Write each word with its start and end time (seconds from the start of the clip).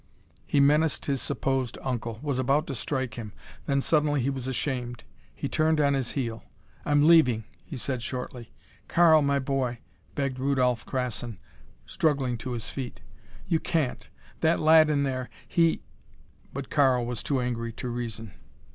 He 0.47 0.59
menaced 0.59 1.05
his 1.05 1.21
supposed 1.21 1.77
uncle; 1.83 2.17
was 2.23 2.39
about 2.39 2.65
to 2.65 2.73
strike 2.73 3.19
him. 3.19 3.33
Then 3.67 3.81
suddenly 3.81 4.19
he 4.19 4.31
was 4.31 4.47
ashamed. 4.47 5.03
He 5.35 5.47
turned 5.47 5.79
on 5.79 5.93
his 5.93 6.13
heel. 6.13 6.43
"I'm 6.87 7.07
leaving," 7.07 7.43
he 7.63 7.77
said 7.77 8.01
shortly. 8.01 8.51
"Karl 8.87 9.21
my 9.21 9.37
boy," 9.37 9.77
begged 10.15 10.39
Rudolph 10.39 10.87
Krassin, 10.87 11.37
struggling 11.85 12.35
to 12.39 12.53
his 12.53 12.67
feet. 12.67 13.03
"You 13.47 13.59
can't! 13.59 14.09
That 14.39 14.59
lad 14.59 14.89
in 14.89 15.03
there 15.03 15.29
he" 15.47 15.83
But 16.51 16.71
Karl 16.71 17.05
was 17.05 17.21
too 17.21 17.39
angry 17.39 17.71
to 17.73 17.87
reason. 17.87 18.33